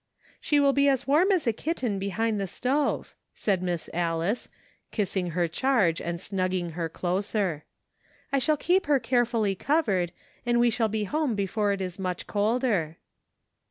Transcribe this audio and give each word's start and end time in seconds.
"She 0.39 0.59
will 0.59 0.73
be 0.73 0.89
as 0.89 1.05
warm 1.05 1.31
as 1.31 1.45
a 1.45 1.53
kitten 1.53 1.99
behind 1.99 2.39
tlie 2.41 2.49
stove," 2.49 3.13
said 3.35 3.61
Miss 3.61 3.87
Alice, 3.93 4.49
kissing 4.89 5.29
her 5.29 5.47
charge 5.47 6.01
and 6.01 6.17
snugging 6.17 6.71
her 6.71 6.89
closer. 6.89 7.65
"I 8.33 8.39
shall 8.39 8.57
keep 8.57 8.87
her 8.87 8.99
care 8.99 9.27
fully 9.27 9.53
covered, 9.53 10.11
and 10.43 10.59
we 10.59 10.71
shall 10.71 10.89
be 10.89 11.03
home 11.03 11.35
before 11.35 11.71
it 11.71 11.81
is 11.81 11.99
much 11.99 12.25
colder." 12.25 12.97